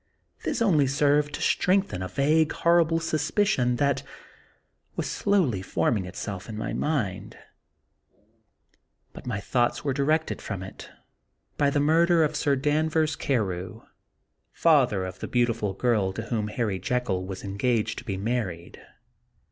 This 0.43 0.63
only 0.63 0.87
served 0.87 1.35
to 1.35 1.43
strengthen 1.43 2.01
a 2.01 2.07
vague, 2.07 2.51
horrible 2.53 2.99
suspicion 2.99 3.75
that 3.75 4.01
was 4.95 5.05
slowly 5.07 5.61
forming 5.61 6.05
itself 6.05 6.49
in 6.49 6.57
my 6.57 6.73
mind; 6.73 7.37
but 9.13 9.27
my 9.27 9.39
thoughts 9.39 9.83
were 9.85 9.93
directed 9.93 10.41
from 10.41 10.63
it 10.63 10.89
by 11.55 11.69
the 11.69 11.79
murder 11.79 12.23
of 12.23 12.35
Sir 12.35 12.55
Danvers 12.55 13.15
Carew, 13.15 13.83
father 14.51 15.05
of 15.05 15.19
the 15.19 15.27
beautiful 15.27 15.73
girl 15.73 16.11
to 16.13 16.23
whom 16.23 16.47
Harry 16.47 16.79
Jekyll 16.79 17.27
was 17.27 17.43
engaged 17.43 17.99
to 17.99 18.03
be 18.03 18.17
married. 18.17 18.81